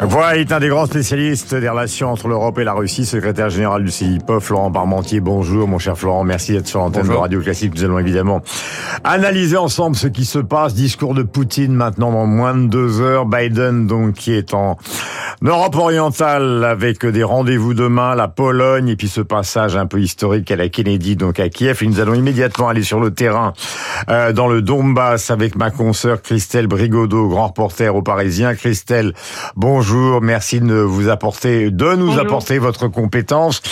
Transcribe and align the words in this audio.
Voilà 0.00 0.36
est 0.36 0.52
un 0.52 0.60
des 0.60 0.68
grands 0.68 0.86
spécialistes 0.86 1.54
des 1.54 1.68
relations 1.68 2.12
entre 2.12 2.28
l'Europe 2.28 2.58
et 2.58 2.64
la 2.64 2.72
Russie, 2.72 3.04
secrétaire 3.04 3.50
général 3.50 3.84
du 3.84 3.90
CIPOF, 3.90 4.44
Florent 4.44 4.70
Parmentier. 4.70 5.20
Bonjour 5.20 5.66
mon 5.66 5.78
cher 5.78 5.98
Florent, 5.98 6.24
merci 6.24 6.52
d'être 6.52 6.68
sur 6.68 6.78
l'antenne 6.78 7.08
de 7.08 7.12
Radio 7.12 7.40
Classique. 7.40 7.74
Nous 7.74 7.84
allons 7.84 7.98
évidemment 7.98 8.40
analyser 9.02 9.56
ensemble 9.56 9.96
ce 9.96 10.06
qui 10.06 10.24
se 10.24 10.38
passe. 10.38 10.74
Discours 10.74 11.14
de 11.14 11.22
Poutine 11.22 11.72
maintenant 11.72 12.12
dans 12.12 12.26
moins 12.26 12.54
de 12.54 12.68
deux 12.68 13.00
heures. 13.00 13.26
Biden 13.26 13.86
donc 13.86 14.14
qui 14.14 14.32
est 14.32 14.54
en 14.54 14.76
Europe 15.42 15.76
orientale 15.76 16.64
avec 16.64 17.04
des 17.04 17.22
rendez-vous 17.22 17.74
demain, 17.74 18.14
la 18.14 18.28
Pologne 18.28 18.88
et 18.88 18.96
puis 18.96 19.08
ce 19.08 19.20
passage 19.20 19.76
un 19.76 19.86
peu 19.86 20.00
historique 20.00 20.50
à 20.50 20.56
la 20.56 20.68
Kennedy 20.68 21.16
donc 21.16 21.40
à 21.40 21.48
Kiev. 21.48 21.82
Et 21.82 21.86
nous 21.86 22.00
allons 22.00 22.14
immédiatement 22.14 22.68
aller 22.68 22.82
sur 22.82 23.00
le 23.00 23.12
terrain 23.12 23.52
euh, 24.08 24.32
dans 24.32 24.48
le 24.48 24.62
Donbass 24.62 25.30
avec 25.30 25.56
ma 25.56 25.70
consoeur 25.70 26.22
Christelle 26.22 26.66
Brigodeau, 26.66 27.28
grand 27.28 27.48
reporter 27.48 27.94
au 27.94 28.02
Parisien. 28.02 28.54
Christelle, 28.54 29.14
bonjour, 29.78 30.20
merci 30.20 30.58
de 30.58 30.74
vous 30.74 31.08
apporter, 31.08 31.70
de 31.70 31.94
nous 31.94 32.18
apporter 32.18 32.58
votre 32.58 32.88
compétence. 32.88 33.62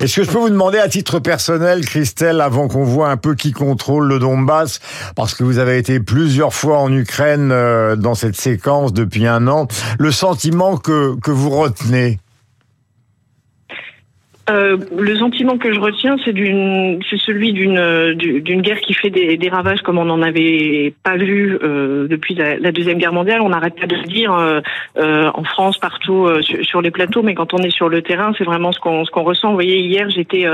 Est-ce 0.00 0.16
que 0.16 0.24
je 0.24 0.28
peux 0.28 0.38
vous 0.38 0.50
demander 0.50 0.78
à 0.78 0.88
titre 0.88 1.20
personnel, 1.20 1.86
Christelle, 1.86 2.40
avant 2.40 2.66
qu'on 2.66 2.82
voit 2.82 3.10
un 3.10 3.16
peu 3.16 3.36
qui 3.36 3.52
contrôle 3.52 4.08
le 4.08 4.18
Donbass, 4.18 4.80
parce 5.14 5.34
que 5.34 5.44
vous 5.44 5.58
avez 5.58 5.78
été 5.78 6.00
plusieurs 6.00 6.52
fois 6.52 6.78
en 6.78 6.92
Ukraine 6.92 7.50
euh, 7.52 7.94
dans 7.94 8.16
cette 8.16 8.34
séquence 8.34 8.92
depuis 8.92 9.28
un 9.28 9.46
an, 9.46 9.68
le 10.00 10.10
sentiment 10.10 10.78
que, 10.78 11.14
que 11.20 11.30
vous 11.30 11.50
retenez? 11.50 12.18
Euh, 14.50 14.76
le 14.96 15.16
sentiment 15.16 15.56
que 15.56 15.72
je 15.72 15.78
retiens, 15.78 16.16
c'est 16.24 16.32
d'une, 16.32 17.00
c'est 17.08 17.18
celui 17.18 17.52
d'une 17.52 18.14
d'une 18.14 18.60
guerre 18.60 18.80
qui 18.80 18.92
fait 18.92 19.10
des, 19.10 19.36
des, 19.36 19.48
ravages 19.48 19.82
comme 19.82 19.98
on 19.98 20.04
n'en 20.04 20.20
avait 20.20 20.92
pas 21.04 21.16
vu 21.16 21.56
euh, 21.62 22.08
depuis 22.08 22.34
la, 22.34 22.72
deuxième 22.72 22.98
guerre 22.98 23.12
mondiale. 23.12 23.40
On 23.40 23.50
n'arrête 23.50 23.78
pas 23.78 23.86
de 23.86 23.94
le 23.94 24.02
dire 24.02 24.34
euh, 24.34 24.60
euh 24.96 25.30
en 25.32 25.44
France, 25.44 25.78
partout 25.78 26.26
euh, 26.26 26.42
sur, 26.42 26.82
les 26.82 26.90
plateaux, 26.90 27.22
mais 27.22 27.34
quand 27.34 27.54
on 27.54 27.58
est 27.58 27.70
sur 27.70 27.88
le 27.88 28.02
terrain, 28.02 28.32
c'est 28.36 28.42
vraiment 28.42 28.72
ce 28.72 28.80
qu'on 28.80 29.22
ressent. 29.22 29.50
Vous 29.50 29.54
voyez, 29.54 29.78
hier, 29.78 30.10
j'étais 30.10 30.46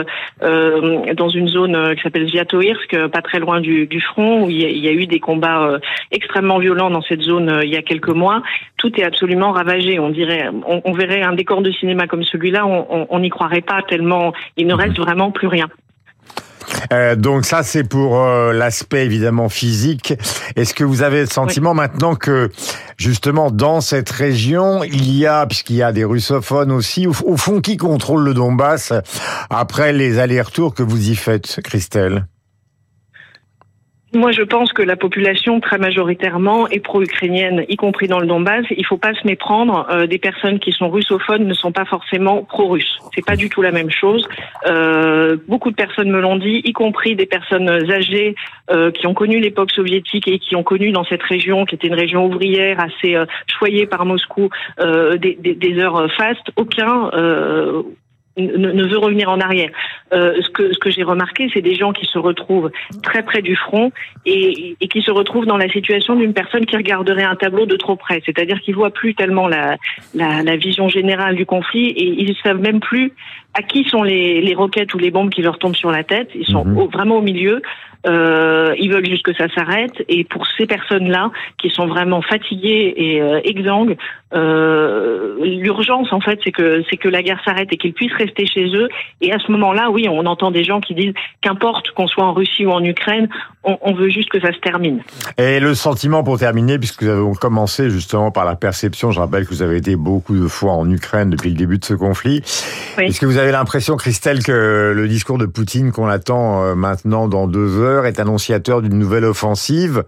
dans 0.42 1.28
une 1.28 1.48
zone 1.48 1.95
qui 1.97 2.02
s'appelle 2.02 2.28
Zviatoirsk, 2.28 3.06
pas 3.08 3.23
très 3.23 3.39
loin 3.39 3.61
du, 3.61 3.86
du 3.86 4.00
front, 4.00 4.45
où 4.45 4.50
il 4.50 4.61
y, 4.61 4.64
a, 4.67 4.69
il 4.69 4.78
y, 4.78 4.89
a, 4.89 4.92
eu 4.92 5.06
des 5.06 5.20
combats 5.20 5.78
extrêmement 6.11 6.58
violents 6.58 6.91
dans 6.91 7.02
cette 7.02 7.23
zone 7.23 7.61
il 7.62 7.70
y 7.70 7.77
a 7.77 7.83
quelques 7.83 8.08
mois. 8.08 8.42
Tout 8.77 9.00
est 9.00 9.05
absolument 9.05 9.52
ravagé. 9.52 9.98
On 9.98 10.11
dirait, 10.11 10.50
on, 10.67 10.83
on 10.84 10.92
verrait 10.92 11.23
un 11.23 11.33
décor 11.33 11.62
de 11.62 11.70
cinéma 11.70 12.06
comme 12.06 12.23
celui-là, 12.23 12.67
on 12.67 13.19
n'y 13.19 13.30
croirait 13.30 13.62
pas 13.62 13.78
tellement 13.89 14.33
il 14.56 14.67
ne 14.67 14.75
reste 14.75 14.98
vraiment 14.98 15.31
plus 15.31 15.48
rien. 15.48 15.69
Euh, 16.92 17.17
donc 17.17 17.44
ça 17.44 17.62
c'est 17.62 17.84
pour 17.84 18.20
euh, 18.20 18.53
l'aspect 18.53 19.05
évidemment 19.05 19.48
physique. 19.48 20.14
Est-ce 20.56 20.75
que 20.75 20.84
vous 20.84 21.03
avez 21.03 21.20
le 21.20 21.27
sentiment 21.27 21.75
maintenant 21.75 22.14
que 22.14 22.50
justement 22.97 23.50
dans 23.50 23.80
cette 23.80 24.11
région 24.11 24.84
il 24.84 25.12
y 25.12 25.27
a 25.27 25.47
puisqu'il 25.47 25.77
y 25.77 25.83
a 25.83 25.92
des 25.92 26.05
russophones 26.05 26.70
aussi 26.70 27.06
au, 27.06 27.12
au 27.25 27.36
fond 27.36 27.61
qui 27.61 27.77
contrôle 27.77 28.22
le 28.22 28.34
Donbass 28.34 28.92
après 29.50 29.92
les 29.92 30.19
allers-retours 30.19 30.75
que 30.75 30.83
vous 30.83 31.11
y 31.11 31.17
faites, 31.17 31.61
Christelle? 31.64 32.27
Moi, 34.14 34.33
je 34.33 34.42
pense 34.42 34.73
que 34.73 34.83
la 34.83 34.97
population 34.97 35.61
très 35.61 35.77
majoritairement 35.77 36.67
est 36.69 36.81
pro-ukrainienne, 36.81 37.64
y 37.69 37.77
compris 37.77 38.09
dans 38.09 38.19
le 38.19 38.27
Donbass. 38.27 38.64
Il 38.70 38.87
faut 38.87 38.97
pas 38.97 39.12
se 39.14 39.27
méprendre. 39.27 39.87
Euh, 39.91 40.06
des 40.06 40.19
personnes 40.19 40.59
qui 40.59 40.73
sont 40.73 40.89
russophones 40.89 41.47
ne 41.47 41.53
sont 41.53 41.73
pas 41.73 41.84
forcément 41.84 42.42
pro-russes. 42.42 42.98
C'est 43.14 43.25
pas 43.25 43.36
du 43.36 43.51
tout 43.51 43.61
la 43.61 43.70
même 43.70 43.91
chose. 43.91 44.27
Euh, 44.67 45.36
beaucoup 45.47 45.70
de 45.70 45.77
personnes 45.77 46.11
me 46.11 46.20
l'ont 46.20 46.36
dit, 46.36 46.62
y 46.64 46.73
compris 46.73 47.17
des 47.17 47.27
personnes 47.27 47.69
âgées 47.69 48.34
euh, 48.70 48.91
qui 48.91 49.06
ont 49.06 49.14
connu 49.14 49.41
l'époque 49.41 49.73
soviétique 49.73 50.29
et 50.29 50.39
qui 50.39 50.56
ont 50.56 50.62
connu 50.62 50.91
dans 50.91 51.05
cette 51.05 51.23
région, 51.23 51.67
qui 51.67 51.75
était 51.75 51.89
une 51.89 51.95
région 51.95 52.27
ouvrière 52.27 52.81
assez 52.81 53.14
euh, 53.14 53.27
choyée 53.47 53.86
par 53.86 54.06
Moscou, 54.06 54.48
euh, 54.81 55.17
des, 55.17 55.39
des, 55.41 55.55
des, 55.55 55.79
heures 55.79 56.11
fastes. 56.17 56.51
Aucun 56.56 57.11
ne, 58.39 58.85
veut 58.85 58.98
revenir 58.98 59.29
en 59.29 59.40
arrière. 59.40 59.70
Euh, 60.12 60.40
ce 60.40 60.48
que, 60.48 60.90
j'ai 60.90 61.02
remarqué, 61.02 61.51
c'est 61.52 61.61
des 61.61 61.74
gens 61.74 61.92
qui 61.92 62.07
se 62.07 62.18
retrouvent 62.18 62.70
très 63.02 63.23
près 63.23 63.42
du 63.42 63.57
front 63.57 63.92
et, 64.24 64.77
qui 64.90 65.02
se 65.02 65.11
retrouvent 65.11 65.46
dans 65.46 65.57
la 65.57 65.68
situation 65.68 66.14
d'une 66.14 66.33
personne 66.33 66.64
qui 66.67 66.77
regarderait 66.77 67.24
un 67.24 67.36
tableau 67.36 67.67
de 67.67 67.77
trop 67.77 67.96
près. 67.96 68.23
C'est-à-dire 68.24 68.61
qu'ils 68.61 68.74
voient 68.74 68.90
plus 68.90 69.14
tellement 69.14 69.48
la, 69.48 69.77
la, 70.14 70.42
la, 70.42 70.57
vision 70.57 70.89
générale 70.89 71.36
du 71.36 71.46
conflit 71.46 71.89
et 71.89 72.05
ils 72.05 72.36
savent 72.42 72.61
même 72.61 72.80
plus 72.80 73.12
à 73.55 73.63
qui 73.63 73.85
sont 73.85 74.03
les, 74.03 74.41
les 74.41 74.55
roquettes 74.55 74.95
ou 74.95 74.98
les 74.98 75.11
bombes 75.11 75.31
qui 75.31 75.42
leur 75.42 75.59
tombent 75.59 75.77
sur 75.77 75.91
la 75.91 76.05
tête? 76.05 76.31
Ils 76.35 76.47
sont 76.47 76.64
mhm. 76.64 76.89
vraiment 76.92 77.17
au 77.17 77.23
milieu. 77.23 77.63
Euh, 78.07 78.75
ils 78.79 78.91
veulent 78.91 79.07
juste 79.07 79.25
que 79.25 79.35
ça 79.35 79.48
s'arrête. 79.55 80.05
Et 80.09 80.25
pour 80.25 80.47
ces 80.57 80.67
personnes-là, 80.67 81.31
qui 81.61 81.70
sont 81.70 81.86
vraiment 81.86 82.23
fatiguées 82.23 82.95
et 82.97 83.20
euh, 83.20 83.41
exsangues, 83.45 83.97
euh, 84.35 85.36
l'urgence, 85.42 86.13
en 86.13 86.20
fait, 86.20 86.39
c'est 86.45 86.53
que 86.53 86.83
c'est 86.89 86.97
que 86.97 87.09
la 87.09 87.23
guerre 87.23 87.41
s'arrête 87.45 87.69
et 87.73 87.77
qu'ils 87.77 87.95
puissent 87.95 88.14
rester 88.14 88.47
chez 88.47 88.67
eux. 88.75 88.89
Et 89.20 89.33
à 89.33 89.39
ce 89.39 89.51
moment-là, 89.53 89.91
oui, 89.91 90.07
on 90.09 90.27
entend 90.27 90.51
des 90.51 90.65
gens 90.65 90.80
qui 90.80 90.95
disent 90.95 91.15
qu'importe 91.41 91.91
qu'on 91.92 92.07
soit 92.07 92.25
en 92.25 92.35
Russie 92.35 92.67
ou 92.67 92.70
en 92.70 92.85
Ukraine, 92.85 93.29
on, 93.65 93.79
on, 93.80 93.95
veut 93.95 94.11
juste 94.11 94.29
que 94.29 94.41
ça 94.41 94.53
se 94.53 94.59
termine. 94.59 95.01
Et 95.39 95.61
le 95.61 95.75
sentiment 95.75 96.23
pour 96.23 96.39
terminer, 96.39 96.79
puisque 96.79 97.03
vous 97.03 97.09
avez 97.09 97.39
commencé 97.41 97.91
justement 97.91 98.30
par 98.30 98.45
la 98.45 98.55
perception, 98.55 99.11
je 99.11 99.20
rappelle 99.20 99.45
que 99.45 99.51
vous 99.51 99.63
avez 99.63 99.77
été 99.77 99.97
beaucoup 99.97 100.36
de 100.36 100.47
fois 100.47 100.73
en 100.73 100.89
Ukraine 100.91 101.30
depuis 101.30 101.51
le 101.51 101.57
début 101.57 101.79
de 101.79 101.85
ce 101.85 101.95
conflit. 101.95 102.42
Oui. 102.98 103.05
Est-ce 103.05 103.20
que 103.20 103.27
vous 103.27 103.39
avez 103.39 103.48
l'impression, 103.53 103.97
Christelle, 103.97 104.42
que 104.42 104.92
le 104.95 105.09
discours 105.09 105.39
de 105.39 105.47
Poutine 105.47 105.92
qu'on 105.92 106.09
attend 106.09 106.64
euh, 106.64 106.75
maintenant 106.75 107.29
dans 107.29 107.47
deux 107.47 107.79
heures 107.81 108.07
est 108.07 108.20
annonciateur 108.20 108.83
d'une 108.83 108.98
nouvelle 108.98 109.25
offensive. 109.25 110.05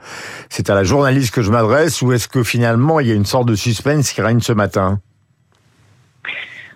C'est 0.49 0.71
à 0.71 0.75
la 0.75 0.85
journaliste 0.85 1.35
que 1.35 1.43
je 1.43 1.51
m'adresse 1.51 2.03
ou 2.03 2.13
est-ce 2.13 2.29
que 2.29 2.43
finalement 2.43 3.01
il 3.01 3.09
y 3.09 3.13
a 3.13 3.15
une 3.15 3.27
sorte 3.27 3.47
de 3.47 3.55
suspense 3.55 4.13
qui 4.13 4.23
règne 4.23 4.41
ce 4.41 4.53
matin? 4.53 5.01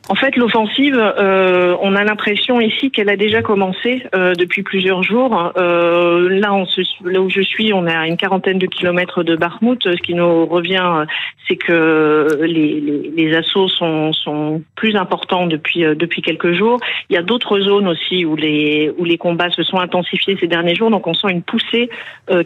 En 0.06 0.14
fait, 0.14 0.36
l'offensive, 0.36 0.96
euh, 0.98 1.74
on 1.80 1.96
a 1.96 2.04
l'impression 2.04 2.60
ici 2.60 2.90
qu'elle 2.90 3.08
a 3.08 3.16
déjà 3.16 3.40
commencé 3.40 4.02
euh, 4.14 4.34
depuis 4.34 4.62
plusieurs 4.62 5.02
jours. 5.02 5.52
Euh, 5.56 6.28
là, 6.28 6.52
on 6.52 6.66
se, 6.66 6.82
là 7.04 7.22
où 7.22 7.30
je 7.30 7.40
suis, 7.40 7.72
on 7.72 7.86
est 7.86 7.94
à 7.94 8.06
une 8.06 8.18
quarantaine 8.18 8.58
de 8.58 8.66
kilomètres 8.66 9.22
de 9.22 9.34
Bakhmut. 9.34 9.82
Ce 9.82 10.02
qui 10.02 10.12
nous 10.12 10.44
revient, 10.44 11.06
c'est 11.48 11.56
que 11.56 12.38
les, 12.42 13.34
assauts 13.34 13.68
sont, 13.68 14.12
sont 14.12 14.62
plus 14.76 14.94
importants 14.94 15.46
depuis 15.46 15.80
depuis 15.96 16.20
quelques 16.20 16.52
jours. 16.52 16.78
Il 17.08 17.14
y 17.14 17.18
a 17.18 17.22
d'autres 17.22 17.58
zones 17.60 17.88
aussi 17.88 18.26
où 18.26 18.36
les 18.36 18.92
où 18.98 19.04
les 19.04 19.16
combats 19.16 19.50
se 19.50 19.62
sont 19.62 19.78
intensifiés 19.78 20.36
ces 20.38 20.46
derniers 20.46 20.74
jours. 20.74 20.90
Donc, 20.90 21.06
on 21.06 21.14
sent 21.14 21.28
une 21.30 21.42
poussée 21.42 21.88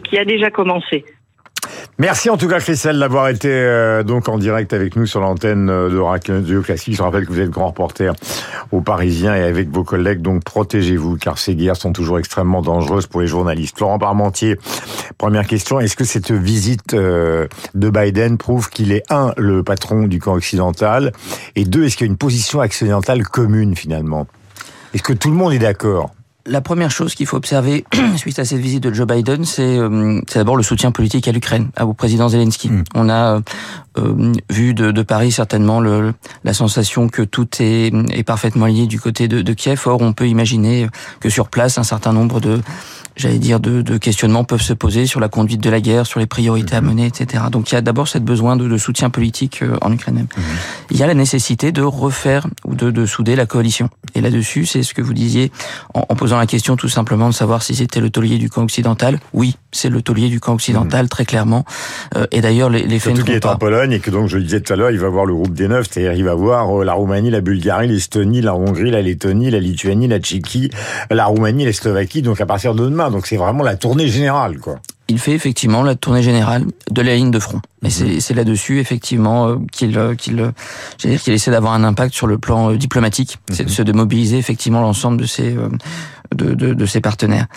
qui 0.05 0.17
a 0.17 0.23
déjà 0.23 0.49
commencé. 0.49 1.03
Merci 1.97 2.29
en 2.29 2.37
tout 2.37 2.47
cas 2.47 2.59
Christelle 2.59 2.97
d'avoir 2.97 3.27
été 3.27 3.49
euh, 3.51 4.03
donc 4.03 4.29
en 4.29 4.37
direct 4.37 4.71
avec 4.73 4.95
nous 4.95 5.05
sur 5.05 5.19
l'antenne 5.19 5.69
euh, 5.69 5.89
de 5.89 5.97
Radio 5.97 6.61
Classique. 6.61 6.95
Je 6.95 7.01
rappelle 7.01 7.25
que 7.25 7.33
vous 7.33 7.41
êtes 7.41 7.49
grand 7.49 7.67
reporter 7.67 8.13
au 8.71 8.81
Parisien 8.81 9.35
et 9.35 9.43
avec 9.43 9.69
vos 9.69 9.83
collègues, 9.83 10.21
donc 10.21 10.43
protégez-vous 10.43 11.17
car 11.17 11.37
ces 11.37 11.55
guerres 11.55 11.75
sont 11.75 11.91
toujours 11.91 12.19
extrêmement 12.19 12.61
dangereuses 12.61 13.07
pour 13.07 13.21
les 13.21 13.27
journalistes. 13.27 13.77
Florent 13.77 13.99
Parmentier, 13.99 14.57
première 15.17 15.45
question, 15.45 15.79
est-ce 15.79 15.95
que 15.95 16.05
cette 16.05 16.31
visite 16.31 16.93
euh, 16.93 17.47
de 17.75 17.89
Biden 17.89 18.37
prouve 18.37 18.69
qu'il 18.69 18.91
est 18.91 19.03
un, 19.11 19.33
le 19.37 19.63
patron 19.63 20.03
du 20.03 20.19
camp 20.19 20.33
occidental 20.33 21.11
et 21.55 21.65
deux, 21.65 21.85
est-ce 21.85 21.97
qu'il 21.97 22.07
y 22.07 22.09
a 22.09 22.11
une 22.11 22.17
position 22.17 22.59
occidentale 22.59 23.23
commune 23.23 23.75
finalement? 23.75 24.27
Est-ce 24.93 25.03
que 25.03 25.13
tout 25.13 25.29
le 25.29 25.35
monde 25.35 25.53
est 25.53 25.59
d'accord? 25.59 26.11
La 26.45 26.61
première 26.61 26.89
chose 26.89 27.15
qu'il 27.15 27.25
faut 27.25 27.37
observer 27.37 27.85
suite 28.15 28.39
à 28.39 28.45
cette 28.45 28.59
visite 28.59 28.83
de 28.83 28.93
Joe 28.93 29.07
Biden, 29.07 29.45
c'est 29.45 29.77
euh, 29.77 30.21
d'abord 30.33 30.55
le 30.55 30.63
soutien 30.63 30.91
politique 30.91 31.27
à 31.27 31.31
l'Ukraine, 31.31 31.69
au 31.79 31.93
président 31.93 32.29
Zelensky. 32.29 32.69
Mm. 32.69 32.83
On 32.95 33.09
a 33.09 33.41
euh, 33.97 34.33
vu 34.49 34.73
de, 34.73 34.91
de, 34.91 35.01
Paris 35.01 35.31
certainement 35.31 35.79
le, 35.79 36.13
la 36.43 36.53
sensation 36.53 37.09
que 37.09 37.21
tout 37.21 37.47
est, 37.59 37.93
est 38.11 38.23
parfaitement 38.23 38.65
lié 38.65 38.87
du 38.87 38.99
côté 38.99 39.27
de, 39.27 39.41
de, 39.41 39.53
Kiev. 39.53 39.81
Or, 39.85 40.01
on 40.01 40.13
peut 40.13 40.27
imaginer 40.27 40.87
que 41.19 41.29
sur 41.29 41.49
place, 41.49 41.77
un 41.77 41.83
certain 41.83 42.13
nombre 42.13 42.39
de 42.39 42.61
j'allais 43.19 43.37
dire, 43.37 43.59
de, 43.59 43.81
de, 43.81 43.97
questionnements 43.97 44.43
peuvent 44.43 44.61
se 44.61 44.73
poser 44.73 45.05
sur 45.05 45.19
la 45.19 45.27
conduite 45.27 45.61
de 45.61 45.69
la 45.69 45.81
guerre, 45.81 46.07
sur 46.07 46.19
les 46.19 46.25
priorités 46.25 46.75
à 46.75 46.81
mhm. 46.81 46.87
mener, 46.87 47.05
etc. 47.05 47.43
Donc 47.51 47.71
il 47.71 47.75
y 47.75 47.77
a 47.77 47.81
d'abord 47.81 48.07
cette 48.07 48.23
besoin 48.23 48.55
de, 48.55 48.67
de, 48.67 48.77
soutien 48.77 49.09
politique 49.09 49.61
euh, 49.61 49.77
en 49.81 49.91
Ukraine. 49.91 50.27
Mhm. 50.35 50.43
Il 50.91 50.97
y 50.97 51.03
a 51.03 51.07
la 51.07 51.13
nécessité 51.13 51.71
de 51.71 51.81
refaire 51.81 52.47
ou 52.65 52.75
de, 52.75 52.91
de 52.91 53.05
souder 53.05 53.35
la 53.35 53.45
coalition. 53.45 53.89
Et 54.15 54.21
là-dessus, 54.21 54.65
c'est 54.65 54.83
ce 54.83 54.93
que 54.93 55.01
vous 55.01 55.13
disiez 55.13 55.51
en, 55.93 56.05
en, 56.07 56.15
posant 56.15 56.37
la 56.37 56.47
question 56.47 56.77
tout 56.77 56.89
simplement 56.89 57.29
de 57.29 57.33
savoir 57.33 57.61
si 57.61 57.75
c'était 57.75 57.99
le 57.99 58.09
taulier 58.09 58.37
du 58.37 58.49
camp 58.49 58.63
occidental. 58.63 59.19
Oui, 59.33 59.55
c'est 59.71 59.89
le 59.89 60.01
taulier 60.01 60.29
du 60.29 60.39
camp 60.39 60.53
occidental, 60.53 61.05
mmh. 61.05 61.09
très 61.09 61.25
clairement. 61.25 61.65
Euh, 62.15 62.25
et 62.31 62.41
d'ailleurs, 62.41 62.69
les, 62.69 62.83
les 62.83 62.99
faits 62.99 63.15
Surtout 63.15 63.25
qu'il 63.25 63.35
est 63.35 63.45
en 63.45 63.57
Pologne 63.57 63.91
et 63.91 63.99
que 63.99 64.11
donc, 64.11 64.27
je 64.27 64.37
le 64.37 64.43
disais 64.43 64.61
tout 64.61 64.73
à 64.73 64.75
l'heure, 64.75 64.91
il 64.91 64.99
va 64.99 65.09
voir 65.09 65.25
le 65.25 65.33
groupe 65.33 65.53
des 65.53 65.67
neuf, 65.67 65.87
c'est-à-dire 65.91 66.13
il 66.13 66.23
va 66.23 66.35
voir 66.35 66.81
euh, 66.81 66.85
la 66.85 66.93
Roumanie, 66.93 67.29
la 67.29 67.41
Bulgarie, 67.41 67.87
l'Estonie, 67.87 68.41
la 68.41 68.55
Hongrie, 68.55 68.91
la 68.91 69.01
Lettonie, 69.01 69.51
la 69.51 69.59
Lituanie, 69.59 70.07
la 70.07 70.19
Tchéquie, 70.19 70.71
la 71.11 71.25
Roumanie, 71.25 71.65
la 71.65 71.73
Slovaquie, 71.73 72.21
donc 72.21 72.39
à 72.39 72.45
partir 72.45 72.73
de 72.73 72.85
demain. 72.85 73.08
Donc 73.11 73.27
c'est 73.27 73.37
vraiment 73.37 73.63
la 73.63 73.75
tournée 73.75 74.07
générale, 74.07 74.59
quoi 74.59 74.79
il 75.09 75.19
fait 75.19 75.33
effectivement 75.33 75.83
la 75.83 75.95
tournée 75.95 76.21
générale 76.21 76.65
de 76.89 77.01
la 77.01 77.15
ligne 77.15 77.31
de 77.31 77.39
front. 77.39 77.61
Et 77.83 77.87
mhm. 77.87 78.19
c'est 78.19 78.33
là-dessus 78.33 78.79
effectivement 78.79 79.47
euh, 79.47 79.55
qu'il 79.71 79.97
euh, 79.97 80.15
qu'il 80.15 80.39
euh, 80.39 80.51
qu'il 80.97 81.33
essaie 81.33 81.51
d'avoir 81.51 81.73
un 81.73 81.83
impact 81.83 82.13
sur 82.13 82.27
le 82.27 82.37
plan 82.37 82.71
diplomatique, 82.73 83.39
c'est 83.49 83.63
de 83.63 83.69
mhm. 83.69 83.75
se 83.75 83.81
démobiliser 83.81 84.37
effectivement 84.37 84.81
l'ensemble 84.81 85.17
de 85.17 85.25
ces 85.25 85.55
de, 86.35 86.53
de, 86.53 86.73
de 86.73 86.85
ses 86.85 87.01
partenaires. 87.01 87.47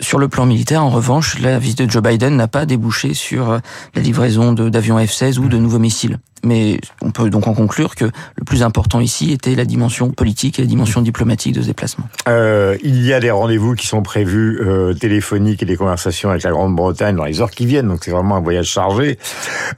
sur 0.00 0.18
le 0.18 0.28
plan 0.28 0.46
militaire, 0.46 0.84
en 0.84 0.90
revanche, 0.90 1.38
la 1.40 1.58
visite 1.58 1.82
de 1.82 1.90
Joe 1.90 2.02
Biden 2.02 2.36
n'a 2.36 2.48
pas 2.48 2.66
débouché 2.66 3.14
sur 3.14 3.60
la 3.94 4.02
livraison 4.02 4.52
d'avions 4.52 4.98
F-16 4.98 5.38
ou 5.38 5.48
de 5.48 5.58
nouveaux 5.58 5.78
missiles. 5.78 6.18
Mais 6.44 6.80
on 7.02 7.10
peut 7.10 7.28
donc 7.28 7.46
en 7.48 7.54
conclure 7.54 7.94
que 7.94 8.06
le 8.06 8.44
plus 8.44 8.62
important 8.62 9.00
ici 9.00 9.32
était 9.32 9.54
la 9.54 9.64
dimension 9.64 10.10
politique 10.10 10.58
et 10.58 10.62
la 10.62 10.68
dimension 10.68 11.02
diplomatique 11.02 11.54
de 11.54 11.60
ce 11.60 11.66
déplacement. 11.66 12.06
Euh, 12.28 12.76
il 12.82 13.04
y 13.04 13.12
a 13.12 13.20
des 13.20 13.30
rendez-vous 13.30 13.74
qui 13.74 13.86
sont 13.86 14.02
prévus 14.02 14.58
euh, 14.60 14.94
téléphoniques 14.94 15.62
et 15.62 15.66
des 15.66 15.76
conversations 15.76 16.30
avec 16.30 16.42
la 16.42 16.50
Grande-Bretagne 16.50 17.16
dans 17.16 17.24
les 17.24 17.42
heures 17.42 17.50
qui 17.50 17.66
viennent, 17.66 17.88
donc 17.88 18.04
c'est 18.04 18.10
vraiment 18.10 18.36
un 18.36 18.40
voyage 18.40 18.66
chargé. 18.66 19.18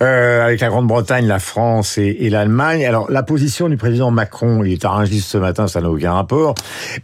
Euh, 0.02 0.44
avec 0.44 0.60
la 0.60 0.68
Grande-Bretagne, 0.68 1.26
la 1.26 1.40
France 1.40 1.98
et, 1.98 2.16
et 2.20 2.30
l'Allemagne. 2.30 2.86
Alors 2.86 3.10
la 3.10 3.22
position 3.24 3.68
du 3.68 3.76
président 3.76 4.10
Macron, 4.10 4.62
il 4.64 4.72
est 4.72 4.84
à 4.84 5.04
ce 5.06 5.38
matin, 5.38 5.66
ça 5.66 5.80
n'a 5.80 5.90
aucun 5.90 6.12
rapport. 6.12 6.54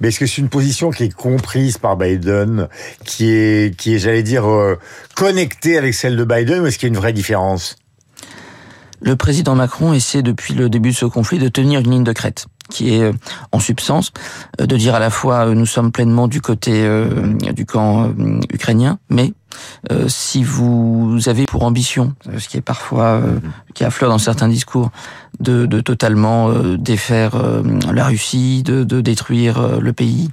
Mais 0.01 0.09
est-ce 0.09 0.21
que 0.21 0.27
c'est 0.27 0.41
une 0.41 0.49
position 0.49 0.91
qui 0.91 1.05
est 1.05 1.15
comprise 1.39 1.79
par 1.79 1.97
Biden, 1.97 2.69
qui 3.05 3.31
est, 3.31 3.77
qui 3.77 3.95
est, 3.95 3.99
j'allais 3.99 4.25
dire, 4.25 4.51
euh, 4.51 4.77
connectée 5.15 5.79
avec 5.79 5.95
celle 5.95 6.17
de 6.17 6.25
Biden, 6.25 6.63
ou 6.63 6.67
est-ce 6.67 6.79
qu'il 6.79 6.89
y 6.89 6.91
a 6.91 6.95
une 6.95 7.01
vraie 7.01 7.13
différence? 7.13 7.77
Le 9.01 9.15
président 9.15 9.55
Macron 9.55 9.93
essaie 9.93 10.23
depuis 10.23 10.55
le 10.55 10.69
début 10.69 10.91
de 10.91 10.97
ce 10.97 11.07
conflit 11.07 11.39
de 11.39 11.49
tenir 11.49 11.79
une 11.79 11.91
ligne 11.91 12.05
de 12.05 12.13
crête 12.13 12.47
qui 12.71 12.95
est 12.95 13.03
euh, 13.03 13.13
en 13.53 13.61
substance 13.61 14.13
euh, 14.61 14.67
de 14.67 14.77
dire 14.77 14.97
à 14.97 14.99
la 14.99 15.11
fois 15.11 15.47
nous 15.55 15.65
sommes 15.65 15.93
pleinement 15.93 16.27
du 16.27 16.41
côté 16.41 16.87
du 17.55 17.65
camp 17.65 18.13
ukrainien, 18.53 18.99
mais 19.09 19.33
si 20.07 20.43
vous 20.45 21.21
avez 21.27 21.47
pour 21.47 21.65
ambition, 21.65 22.15
ce 22.37 22.49
qui 22.49 22.57
est 22.57 22.63
parfois 22.63 23.23
qui 23.75 23.85
affleure 23.85 24.11
dans 24.11 24.19
certains 24.19 24.49
discours, 24.49 24.91
de, 25.41 25.67
de 25.67 25.81
totalement 25.81 26.53
défaire 26.77 27.33
la 27.93 28.07
Russie, 28.07 28.63
de, 28.63 28.85
de 28.85 29.01
détruire 29.01 29.81
le 29.81 29.93
pays, 29.93 30.31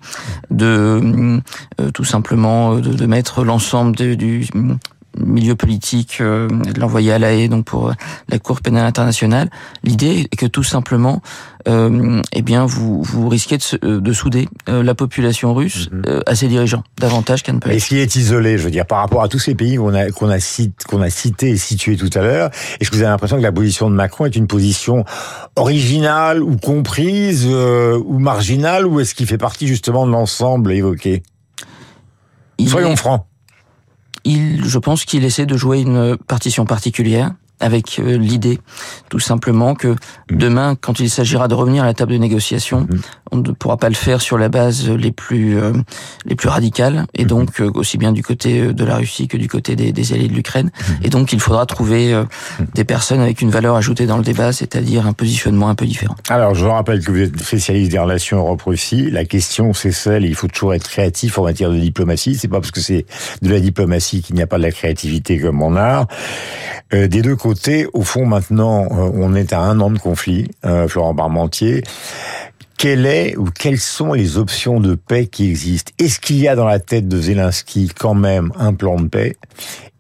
de 0.52 1.42
tout 1.94 2.04
simplement 2.04 2.76
de, 2.76 2.94
de 2.94 3.06
mettre 3.06 3.44
l'ensemble 3.44 3.96
du 3.96 4.48
milieu 5.18 5.56
politique, 5.56 6.18
euh, 6.22 6.48
de 6.48 6.80
l'envoyer 6.80 7.12
à 7.12 7.20
la 7.20 7.34
haie 7.34 7.48
donc 7.48 7.66
pour 7.66 7.90
euh, 7.90 7.94
la 8.30 8.40
Cour 8.40 8.62
pénale 8.62 8.86
internationale. 8.86 9.50
L'idée 9.84 10.28
est 10.32 10.36
que 10.36 10.46
tout 10.46 10.64
simplement, 10.64 11.22
euh, 11.68 12.22
eh 12.34 12.42
bien, 12.42 12.66
vous, 12.66 13.02
vous 13.04 13.30
risquez 13.30 13.58
de, 13.58 14.00
de 14.00 14.14
souder 14.14 14.48
la 14.68 14.96
population 14.96 15.54
russe 15.54 15.90
mhm. 15.92 16.22
à 16.26 16.36
ses 16.36 16.48
dirigeants, 16.48 16.84
davantage 17.00 17.44
qu'à 17.44 17.54
ne 17.54 17.60
pas. 17.60 17.74
Est-ce 17.74 17.88
qu'il 17.88 17.98
est 17.98 18.16
isolé, 18.16 18.58
je 18.58 18.64
veux 18.64 18.72
dire, 18.72 18.86
par 18.86 19.00
rapport 19.00 19.24
à 19.24 19.28
tous 19.28 19.40
ces 19.40 19.56
pays 19.56 19.78
qu'on 19.78 19.94
a 19.94 20.12
qu'on 20.12 20.30
a, 20.30 20.40
cité, 20.40 20.74
qu'on 20.88 21.02
a 21.02 21.10
cité 21.10 21.52
et 21.52 21.58
situé 21.58 21.98
tout 21.98 22.10
à 22.14 22.22
l'heure 22.22 22.50
Est-ce 22.80 22.90
que 22.90 22.96
vous 22.96 23.02
avez 23.02 23.12
l'impression 23.12 23.38
que 23.38 23.42
la 23.42 23.52
position 23.52 23.90
de 23.90 23.96
Macron 23.96 24.26
est 24.26 24.36
une 24.36 24.48
position 24.48 25.06
originale 25.56 26.44
ou 26.44 26.58
comprise 26.58 27.46
ou 27.46 28.20
marginale, 28.20 28.86
ou 28.86 29.00
est-ce 29.00 29.16
qu'il 29.16 29.28
fait 29.28 29.38
partie 29.38 29.68
justement 29.68 30.06
de 30.06 30.12
l'ensemble 30.12 30.72
évoqué? 30.72 31.24
Soyons 32.68 32.96
francs 32.96 33.26
il, 34.26 34.66
je 34.66 34.80
pense 34.80 35.06
qu'il 35.06 35.24
essaie 35.24 35.46
de 35.46 35.56
jouer 35.56 35.80
une 35.82 36.18
partition 36.18 36.66
particulière 36.66 37.34
avec 37.60 38.00
euh, 38.00 38.18
l'idée 38.18 38.60
tout 39.10 39.20
simplement 39.20 39.76
que 39.76 39.90
mm. 39.90 39.96
demain, 40.32 40.76
quand 40.80 41.00
il 41.00 41.10
s'agira 41.10 41.48
de 41.48 41.54
revenir 41.54 41.84
à 41.84 41.86
la 41.86 41.94
table 41.94 42.14
de 42.14 42.18
négociation, 42.18 42.82
mm. 42.82 43.00
on 43.32 43.38
ne 43.38 43.52
pourra 43.52 43.78
pas 43.78 43.90
le 43.90 43.96
faire 43.96 44.22
sur 44.22 44.38
la 44.38 44.50
base 44.50 44.90
les 44.90 45.12
plus 45.12 45.58
euh, 45.58 45.74
les 46.26 46.36
plus 46.36 46.50
radicales, 46.50 47.06
et 47.14 47.26
mm. 47.26 47.28
donc 47.28 47.62
euh, 47.62 47.72
aussi 47.76 47.98
bien 47.98 48.12
du 48.12 48.24
côté 48.24 48.74
de 48.74 48.86
la 48.86 48.98
Russie 48.98 49.28
que 49.28 49.38
du 49.38 49.48
côté 49.48 49.76
des, 49.76 49.92
des 49.92 50.14
alliés 50.14 50.28
de 50.28 50.34
l'Ukraine. 50.34 50.72
Et 51.02 51.10
donc 51.10 51.34
il 51.34 51.40
faudra 51.40 51.66
trouver 51.66 52.24
des 52.74 52.84
personnes 52.84 53.22
avec 53.22 53.42
une 53.42 53.50
valeur 53.50 53.76
ajoutée 53.76 54.06
dans 54.06 54.18
le 54.18 54.24
débat, 54.24 54.52
c'est-à-dire 54.52 55.06
un 55.08 55.14
positionnement 55.14 55.70
un 55.70 55.76
peu 55.76 55.86
différent. 55.86 56.16
Alors 56.30 56.56
je 56.56 56.66
rappelle 56.66 57.04
que 57.04 57.12
vous 57.12 57.20
êtes 57.20 57.40
spécialiste 57.42 57.92
des 57.92 58.00
relations 58.00 58.38
Europe-Russie. 58.38 59.10
La 59.12 59.26
question 59.26 59.74
c'est 59.74 59.92
celle, 59.92 60.26
il 60.26 60.36
faut 60.36 60.48
toujours 60.48 60.74
être 60.74 60.88
créatif 60.88 61.38
en 61.38 61.44
matière 61.44 61.72
de 61.72 61.78
diplomatie. 61.78 62.36
C'est 62.36 62.48
pas 62.48 62.60
parce 62.60 62.72
que 62.72 62.82
c'est 62.82 63.06
de 63.42 63.50
la 63.50 63.60
diplomatie 63.60 64.22
qu'il 64.22 64.36
n'y 64.36 64.42
a 64.42 64.48
pas 64.48 64.58
de 64.58 64.64
la 64.64 64.72
créativité 64.72 65.40
comme 65.40 65.62
en 65.62 65.76
art. 65.76 66.08
des 66.92 67.22
deux 67.22 67.36
au 67.94 68.02
fond, 68.02 68.26
maintenant, 68.26 68.86
euh, 68.86 69.10
on 69.14 69.36
est 69.36 69.54
à 69.54 69.60
un 69.60 69.80
an 69.80 69.92
de 69.92 70.00
conflit, 70.00 70.50
euh, 70.66 70.88
Florent 70.88 71.14
Parmentier. 71.16 71.84
Quelle 72.78 73.06
est 73.06 73.38
ou 73.38 73.46
quelles 73.46 73.80
sont 73.80 74.14
les 74.14 74.38
options 74.38 74.82
de 74.82 74.96
paix 74.96 75.28
qui 75.28 75.50
existent? 75.50 75.94
Est-ce 75.98 76.20
qu'il 76.20 76.38
y 76.38 76.48
a 76.48 76.56
dans 76.56 76.66
la 76.66 76.80
tête 76.80 77.08
de 77.08 77.20
Zelensky 77.22 77.90
quand 77.98 78.14
même 78.14 78.52
un 78.58 78.74
plan 78.74 79.00
de 79.00 79.08
paix? 79.08 79.38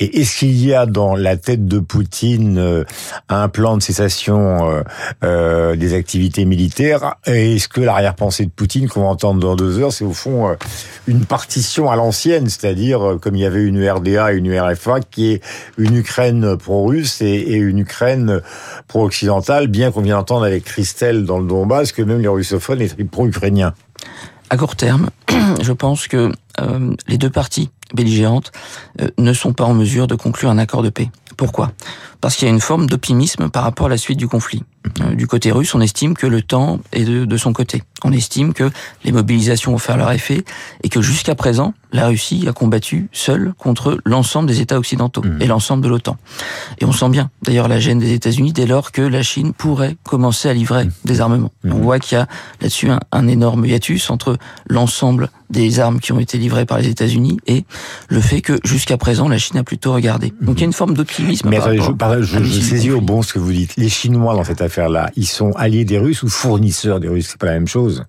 Et 0.02 0.20
est-ce 0.20 0.40
qu'il 0.40 0.66
y 0.66 0.74
a 0.74 0.86
dans 0.86 1.16
la 1.16 1.38
tête 1.38 1.70
de 1.70 1.80
Poutine 1.80 2.58
euh, 2.58 2.84
un 3.30 3.48
plan 3.48 3.78
de 3.78 3.82
cessation 3.82 4.70
euh, 4.70 4.82
euh, 5.24 5.78
des 5.78 5.94
activités 5.94 6.44
militaires? 6.44 7.16
Et 7.26 7.56
est-ce 7.56 7.70
que 7.70 7.80
l'arrière-pensée 7.80 8.46
de 8.46 8.52
Poutine 8.52 8.90
qu'on 8.90 9.04
va 9.04 9.08
entendre 9.08 9.40
dans 9.40 9.56
deux 9.56 9.80
heures, 9.80 9.94
c'est 9.94 10.04
au 10.04 10.12
fond 10.12 10.54
une 11.08 11.26
partition 11.26 11.90
à 11.90 11.96
l'ancienne, 11.96 12.50
c'est-à-dire 12.50 13.18
comme 13.22 13.36
il 13.36 13.42
y 13.42 13.46
avait 13.46 13.64
une 13.64 13.90
RDA 13.90 14.34
et 14.34 14.36
une 14.36 14.48
URFA, 14.48 15.00
qui 15.00 15.32
est 15.32 15.42
une 15.78 15.96
Ukraine 15.96 16.58
pro-russe 16.58 17.22
et, 17.22 17.54
une 17.54 17.80
Ukraine 17.80 18.42
pro-occidentale, 18.90 19.68
bien 19.68 19.92
qu'on 19.92 20.02
vient 20.02 20.18
d'entendre 20.18 20.44
avec 20.46 20.66
Christelle 20.66 21.24
dans 21.24 21.40
le 21.40 21.48
Donbass 21.48 21.94
que 21.94 22.02
même 22.02 22.20
les 22.20 22.28
À 24.50 24.58
court 24.58 24.76
terme, 24.76 25.10
je 25.62 25.72
pense 25.72 26.08
que 26.08 26.32
les 27.08 27.18
deux 27.18 27.30
parties 27.30 27.70
belligérantes 27.94 28.52
euh, 29.02 29.10
ne 29.18 29.34
sont 29.34 29.54
pas 29.54 29.66
en 29.66 29.74
mesure 29.74 30.08
de 30.08 30.16
conclure 30.16 30.50
un 30.50 30.58
accord 30.58 30.84
de 30.84 30.90
paix. 30.90 31.10
Pourquoi? 31.38 31.72
Parce 32.22 32.36
qu'il 32.36 32.48
y 32.48 32.52
a 32.52 32.54
une 32.54 32.62
forme 32.62 32.88
d'optimisme 32.88 33.50
par 33.50 33.64
rapport 33.64 33.88
à 33.88 33.90
la 33.90 33.98
suite 33.98 34.18
du 34.18 34.28
conflit. 34.28 34.64
Euh, 35.02 35.16
du 35.16 35.28
côté 35.28 35.52
russe, 35.52 35.74
on 35.76 35.82
estime 35.82 36.16
que 36.16 36.28
le 36.28 36.42
temps 36.42 36.80
est 36.92 37.06
de, 37.06 37.38
son 37.38 37.54
côté. 37.54 37.84
On 38.04 38.12
estime 38.12 38.54
que 38.54 38.70
les 39.04 39.12
mobilisations 39.12 39.72
vont 39.72 39.78
faire 39.78 39.98
leur 39.98 40.12
effet 40.12 40.44
et 40.84 40.90
que 40.90 41.02
jusqu'à 41.02 41.36
présent, 41.36 41.74
la 41.92 42.08
Russie 42.08 42.46
a 42.48 42.54
combattu 42.54 43.08
seule 43.12 43.54
contre 43.58 43.98
l'ensemble 44.06 44.48
des 44.48 44.62
États 44.62 44.78
occidentaux 44.78 45.22
mmh. 45.24 45.42
et 45.42 45.48
l'ensemble 45.48 45.84
de 45.84 45.90
l'OTAN. 45.90 46.18
Et 46.80 46.86
on 46.86 46.92
sent 46.92 47.10
bien, 47.10 47.30
d'ailleurs, 47.42 47.68
la 47.68 47.80
gêne 47.80 48.00
des 48.00 48.14
États-Unis 48.14 48.54
dès 48.54 48.66
lors 48.66 48.92
que 48.92 49.02
la 49.02 49.24
Chine 49.24 49.54
pourrait 49.54 49.96
commencer 50.04 50.50
à 50.50 50.54
livrer 50.54 50.86
mmh. 50.86 50.92
des 51.06 51.22
armements. 51.22 51.52
Mmh. 51.64 51.74
On 51.74 51.78
voit 51.78 52.00
qu'il 52.00 52.18
y 52.18 52.22
a 52.22 52.28
là-dessus 52.62 52.90
un, 52.90 53.28
énorme 53.28 53.66
hiatus 53.66 54.10
entre 54.10 54.38
l'ensemble 54.68 55.30
des 55.50 55.80
armes 55.80 56.00
qui 56.00 56.12
ont 56.12 56.20
été 56.20 56.38
livrées 56.38 56.66
par 56.66 56.80
les 56.80 56.88
États-Unis 56.90 57.38
et 57.48 57.66
le 58.10 58.20
fait 58.20 58.42
que 58.42 58.60
jusqu'à 58.64 58.98
présent, 58.98 59.28
la 59.28 59.38
Chine 59.38 59.58
a 59.58 59.64
plutôt 59.64 59.94
regardé. 59.94 60.34
Donc 60.42 60.58
il 60.58 60.62
y 60.62 60.64
a 60.64 60.68
une 60.68 60.74
forme 60.74 60.94
d'optimisme. 60.94 61.50
Mais 61.50 61.58
attendez, 61.58 61.80
je, 62.22 62.44
je 62.44 62.60
saisis 62.60 62.92
au 62.92 63.02
bon 63.02 63.22
ce 63.22 63.34
que 63.34 63.40
vous 63.40 63.52
dites. 63.52 63.76
Les 63.78 63.90
Chinois 63.90 64.36
dans 64.36 64.44
cette 64.44 64.62
affaire 64.62 64.75
là 64.78 65.10
Ils 65.16 65.28
sont 65.28 65.52
alliés 65.52 65.86
des 65.86 65.98
Russes 65.98 66.24
ou 66.24 66.30
fournisseurs 66.30 67.00
des 67.00 67.08
Russes 67.08 67.30
C'est 67.32 67.40
pas 67.40 67.48
la 67.48 67.54
même 67.54 67.68
chose. 67.68 68.06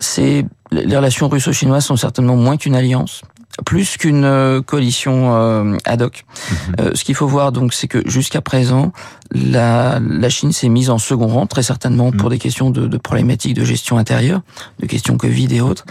C'est 0.00 0.44
les 0.70 0.96
relations 0.96 1.28
russo-chinoises 1.28 1.84
sont 1.84 1.96
certainement 1.96 2.36
moins 2.36 2.56
qu'une 2.56 2.74
alliance 2.74 3.22
plus 3.66 3.96
qu'une 3.96 4.24
euh, 4.24 4.62
coalition 4.62 5.34
euh, 5.34 5.76
ad 5.84 6.02
hoc. 6.02 6.24
Mhm. 6.50 6.74
Euh, 6.80 6.90
ce 6.94 7.04
qu'il 7.04 7.14
faut 7.14 7.26
voir 7.26 7.52
donc, 7.52 7.74
c'est 7.74 7.88
que 7.88 8.08
jusqu'à 8.08 8.40
présent, 8.40 8.92
la, 9.30 10.00
la 10.00 10.28
Chine 10.30 10.52
s'est 10.52 10.68
mise 10.68 10.90
en 10.90 10.98
second 10.98 11.26
rang, 11.26 11.46
très 11.46 11.62
certainement 11.62 12.12
pour 12.12 12.26
mhm. 12.26 12.30
des 12.30 12.38
questions 12.38 12.70
de, 12.70 12.86
de, 12.86 12.96
problématiques 12.96 13.54
de 13.54 13.64
gestion 13.64 13.98
intérieure, 13.98 14.40
de 14.80 14.86
questions 14.86 15.16
Covid 15.16 15.54
et 15.54 15.60
autres. 15.60 15.84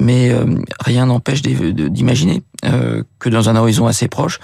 Mais 0.00 0.34
rien 0.80 1.06
n'empêche 1.06 1.42
d'imaginer 1.42 2.42
que 3.18 3.28
dans 3.28 3.48
un 3.48 3.56
horizon 3.56 3.86
assez 3.86 4.08
proche, 4.08 4.40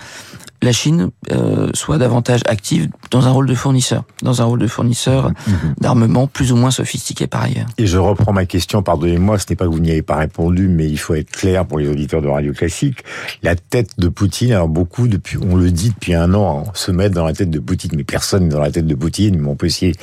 la 0.63 0.73
Chine 0.73 1.11
euh, 1.33 1.71
soit 1.73 1.99
davantage 1.99 2.41
active 2.47 2.89
dans 3.11 3.27
un 3.27 3.31
rôle 3.31 3.47
de 3.47 3.55
fournisseur, 3.55 4.05
dans 4.23 4.43
un 4.43 4.45
rôle 4.45 4.59
de 4.59 4.67
fournisseur 4.67 5.31
mhm. 5.47 5.75
d'armement 5.81 6.27
plus 6.27 6.53
ou 6.53 6.57
moins 6.57 6.71
sophistiqué 6.71 7.27
par 7.27 7.43
ailleurs. 7.43 7.67
Et 7.79 7.87
je 7.87 7.97
reprends 7.97 8.33
ma 8.33 8.45
question, 8.45 8.83
pardonnez-moi, 8.83 9.39
ce 9.39 9.47
n'est 9.49 9.57
pas 9.57 9.65
que 9.65 9.71
vous 9.71 9.81
n'y 9.81 9.91
avez 9.91 10.03
pas 10.03 10.17
répondu, 10.17 10.69
mais 10.69 10.87
il 10.87 10.99
faut 10.99 11.15
être 11.15 11.31
clair 11.31 11.65
pour 11.65 11.79
les 11.79 11.89
auditeurs 11.89 12.21
de 12.21 12.29
Radio 12.29 12.53
Classique. 12.53 13.05
La 13.43 13.57
tête 13.57 13.99
de 13.99 14.09
Poutine, 14.09 14.53
alors 14.53 14.69
beaucoup, 14.69 15.09
depuis, 15.09 15.39
on 15.39 15.57
le 15.57 15.71
dit 15.71 15.91
depuis 15.91 16.15
un 16.15 16.35
an, 16.35 16.65
on 16.67 16.75
se 16.75 16.91
met 16.91 17.09
dans 17.09 17.25
la 17.25 17.33
tête 17.33 17.51
de 17.51 17.59
Poutine, 17.59 17.93
mais 17.97 18.05
personne 18.05 18.45
n'est 18.45 18.55
dans 18.55 18.61
la 18.61 18.71
tête 18.71 18.87
de 18.87 18.95
Poutine, 18.95 19.39
mais 19.39 19.49
on 19.49 19.57
peut 19.57 19.67
essayer 19.67 19.95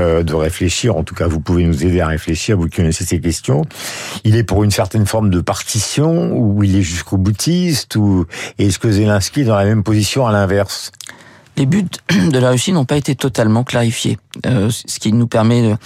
euh, 0.00 0.22
de 0.22 0.34
réfléchir, 0.34 0.96
en 0.96 1.04
tout 1.04 1.14
cas 1.14 1.26
vous 1.26 1.40
pouvez 1.40 1.64
nous 1.64 1.84
aider 1.84 2.00
à 2.00 2.08
réfléchir, 2.08 2.56
vous 2.56 2.68
connaissez 2.68 3.04
ces 3.04 3.20
questions. 3.20 3.62
Il 4.24 4.36
est 4.36 4.44
pour 4.44 4.64
une 4.64 4.70
certaine 4.70 5.06
forme 5.06 5.28
de 5.28 5.40
partition, 5.40 6.32
ou 6.32 6.62
il 6.62 6.76
est 6.76 6.82
jusqu'au 6.82 7.18
boutiste, 7.18 7.65
ou 7.96 8.26
est-ce 8.58 8.78
que 8.78 8.90
Zelensky 8.90 9.40
est 9.42 9.44
dans 9.44 9.56
la 9.56 9.64
même 9.64 9.82
position 9.82 10.26
à 10.26 10.32
l'inverse? 10.32 10.92
Les 11.56 11.64
buts 11.64 11.86
de 12.10 12.38
la 12.38 12.50
Russie 12.50 12.72
n'ont 12.72 12.84
pas 12.84 12.96
été 12.96 13.14
totalement 13.14 13.64
clarifiés, 13.64 14.18
euh, 14.44 14.68
ce 14.70 14.98
qui 14.98 15.12
nous 15.12 15.26
permet 15.26 15.72
euh, 15.72 15.76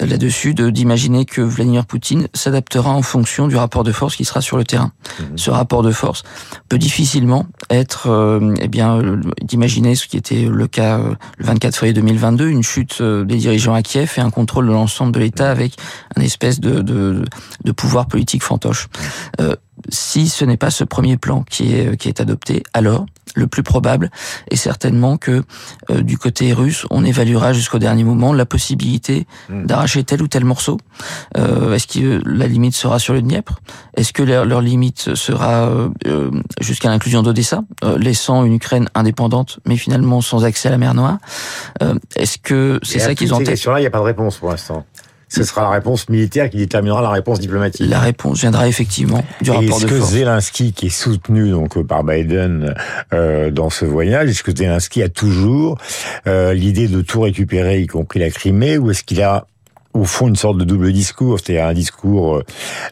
là-dessus 0.00 0.54
d'imaginer 0.54 1.24
que 1.24 1.40
Vladimir 1.40 1.86
Poutine 1.86 2.26
s'adaptera 2.34 2.90
en 2.90 3.02
fonction 3.02 3.46
du 3.46 3.56
rapport 3.56 3.84
de 3.84 3.92
force 3.92 4.16
qui 4.16 4.24
sera 4.24 4.40
sur 4.40 4.56
le 4.56 4.64
terrain. 4.64 4.92
Mhm. 5.20 5.38
Ce 5.38 5.50
rapport 5.50 5.82
de 5.82 5.92
force 5.92 6.24
peut 6.68 6.78
difficilement 6.78 7.46
être, 7.70 8.08
euh, 8.08 8.54
eh 8.60 8.66
bien, 8.66 9.00
d'imaginer 9.40 9.94
ce 9.94 10.08
qui 10.08 10.16
était 10.16 10.46
le 10.46 10.66
cas 10.66 10.98
le 10.98 11.44
24 11.44 11.74
février 11.74 11.94
2022, 11.94 12.48
une 12.48 12.64
chute 12.64 13.00
des 13.00 13.36
dirigeants 13.36 13.74
à 13.74 13.82
Kiev 13.82 14.14
et 14.16 14.20
un 14.20 14.30
contrôle 14.30 14.66
de 14.66 14.72
l'ensemble 14.72 15.12
de 15.12 15.20
l'État 15.20 15.50
avec 15.50 15.74
un 16.16 16.22
espèce 16.22 16.58
de, 16.58 16.80
de, 16.80 17.24
de 17.64 17.72
pouvoir 17.72 18.06
politique 18.06 18.42
fantoche 18.42 18.88
si 19.88 20.28
ce 20.28 20.44
n'est 20.44 20.56
pas 20.56 20.70
ce 20.70 20.84
premier 20.84 21.16
plan 21.16 21.42
qui 21.48 21.74
est, 21.74 21.96
qui 21.96 22.08
est 22.08 22.20
adopté, 22.20 22.62
alors 22.72 23.06
le 23.34 23.46
plus 23.46 23.62
probable 23.62 24.10
est 24.50 24.56
certainement 24.56 25.16
que 25.16 25.42
euh, 25.90 26.02
du 26.02 26.18
côté 26.18 26.52
russe, 26.52 26.86
on 26.90 27.04
évaluera 27.04 27.52
jusqu'au 27.52 27.78
dernier 27.78 28.04
moment 28.04 28.32
la 28.32 28.46
possibilité 28.46 29.26
hmm. 29.48 29.66
d'arracher 29.66 30.04
tel 30.04 30.22
ou 30.22 30.28
tel 30.28 30.44
morceau. 30.44 30.78
Euh, 31.36 31.74
Est-ce 31.74 31.86
que 31.86 32.20
la 32.26 32.46
limite 32.46 32.74
sera 32.74 32.98
sur 32.98 33.14
le 33.14 33.22
Dniepr? 33.22 33.60
Est-ce 33.96 34.12
que 34.12 34.22
leur, 34.22 34.44
leur, 34.44 34.60
limite 34.60 35.14
sera 35.14 35.68
euh, 36.06 36.30
jusqu'à 36.60 36.88
l'inclusion 36.88 37.22
d'Odessa, 37.22 37.62
euh, 37.84 37.98
laissant 37.98 38.44
une 38.44 38.54
Ukraine 38.54 38.88
indépendante, 38.94 39.60
mais 39.66 39.76
finalement 39.76 40.20
sans 40.20 40.44
accès 40.44 40.68
à 40.68 40.72
la 40.72 40.78
mer 40.78 40.94
Noire? 40.94 41.18
Est-ce 42.16 42.38
que 42.38 42.78
c'est 42.82 42.98
ça 42.98 43.14
qu'ils 43.14 43.32
ont 43.32 43.38
en 43.38 43.44
tête? 43.44 43.56
Sur 43.56 43.72
là, 43.72 43.78
il 43.78 43.82
n'y 43.82 43.86
a 43.86 43.90
pas 43.90 43.98
de 43.98 44.04
réponse 44.04 44.38
pour 44.38 44.50
l'instant 44.50 44.84
ce 45.30 45.44
sera 45.44 45.62
la 45.62 45.70
réponse 45.70 46.08
militaire 46.08 46.50
qui 46.50 46.56
déterminera 46.56 47.00
la 47.00 47.10
réponse 47.10 47.38
diplomatique. 47.38 47.88
La 47.88 48.00
réponse 48.00 48.40
viendra 48.40 48.66
effectivement 48.66 49.24
du 49.40 49.50
rapport 49.50 49.64
de 49.64 49.70
force. 49.70 49.84
Est-ce 49.84 49.92
que 49.92 50.00
Zelensky, 50.00 50.72
qui 50.72 50.86
est 50.86 50.90
soutenu 50.90 51.50
donc 51.50 51.80
par 51.86 52.02
Biden 52.02 52.74
euh, 53.12 53.50
dans 53.52 53.70
ce 53.70 53.84
voyage, 53.84 54.28
est-ce 54.28 54.42
que 54.42 54.54
Zelensky 54.54 55.02
a 55.02 55.08
toujours 55.08 55.78
euh, 56.26 56.52
l'idée 56.52 56.88
de 56.88 57.00
tout 57.00 57.20
récupérer, 57.20 57.80
y 57.80 57.86
compris 57.86 58.18
la 58.18 58.30
Crimée, 58.30 58.76
ou 58.76 58.90
est-ce 58.90 59.04
qu'il 59.04 59.22
a 59.22 59.46
au 59.92 60.04
fond 60.04 60.28
une 60.28 60.36
sorte 60.36 60.58
de 60.58 60.64
double 60.64 60.92
discours, 60.92 61.38
c'est-à-dire 61.40 61.66
un 61.66 61.74
discours 61.74 62.36
euh, 62.36 62.44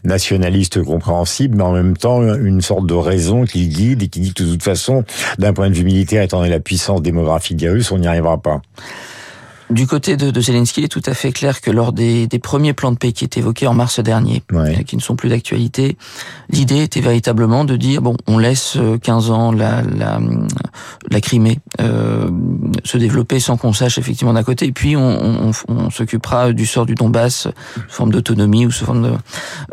nationaliste 0.05 0.83
compréhensible, 0.83 1.57
mais 1.57 1.65
en 1.65 1.73
même 1.73 1.97
temps 1.97 2.23
une 2.23 2.61
sorte 2.61 2.87
de 2.87 2.95
raison 2.95 3.45
qui 3.45 3.69
guide 3.69 4.03
et 4.05 4.09
qui 4.09 4.21
dit 4.21 4.33
que 4.33 4.45
de 4.45 4.51
toute 4.53 4.63
façon, 4.63 5.05
d'un 5.39 5.53
point 5.53 5.71
de 5.71 5.75
vue 5.75 5.85
militaire, 5.85 6.23
étant 6.23 6.39
donné 6.39 6.51
la 6.51 6.61
puissance 6.61 7.03
démographique 7.03 7.57
des 7.57 7.69
Russes, 7.69 7.91
on 7.91 7.99
n'y 7.99 8.07
arrivera 8.07 8.39
pas? 8.39 8.63
Du 9.71 9.87
côté 9.87 10.17
de, 10.17 10.31
de, 10.31 10.41
Zelensky, 10.41 10.81
il 10.81 10.85
est 10.85 10.89
tout 10.89 11.03
à 11.05 11.13
fait 11.13 11.31
clair 11.31 11.61
que 11.61 11.71
lors 11.71 11.93
des, 11.93 12.27
des 12.27 12.39
premiers 12.39 12.73
plans 12.73 12.91
de 12.93 12.97
paix 12.97 13.13
qui 13.13 13.25
étaient 13.25 13.41
évoqués 13.41 13.67
en 13.67 13.75
mars 13.75 14.01
dernier, 14.01 14.43
ouais. 14.53 14.83
qui 14.85 14.97
ne 14.97 15.01
sont 15.03 15.15
plus 15.15 15.29
d'actualité, 15.29 15.99
l'idée 16.49 16.83
était 16.83 17.01
véritablement 17.03 17.65
de 17.67 17.77
dire 17.77 18.01
bon, 18.01 18.17
on 18.27 18.39
laisse 18.39 18.79
15 19.03 19.31
euh, 19.31 19.33
ans 19.33 19.53
la, 19.53 19.83
la, 19.83 20.21
la 21.11 21.21
Crimée 21.21 21.59
euh, 21.81 22.31
se 22.85 22.97
développer 22.97 23.41
sans 23.41 23.59
qu'on 23.59 23.75
sache 23.75 23.99
effectivement 23.99 24.33
d'un 24.33 24.43
côté, 24.43 24.67
et 24.67 24.73
puis 24.73 24.97
on, 24.97 25.49
on, 25.49 25.53
on 25.69 25.91
s'occupera 25.91 26.53
du 26.53 26.65
sort 26.65 26.87
du 26.87 26.95
Donbass 26.95 27.43
sous 27.43 27.51
forme 27.89 28.11
d'autonomie 28.11 28.65
ou 28.65 28.71
sous 28.71 28.87
forme 28.87 29.19